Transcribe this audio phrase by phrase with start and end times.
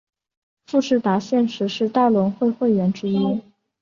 [0.65, 3.39] 富士达现时是大轮会会员之一。